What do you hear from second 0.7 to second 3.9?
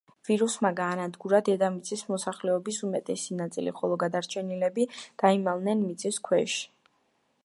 გაანადგურა დედამიწის მოსახლეობის უმეტესი ნაწილი,